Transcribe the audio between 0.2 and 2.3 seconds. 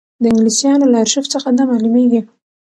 د انګلیسیانو له ارشیف څخه دا معلومېږي.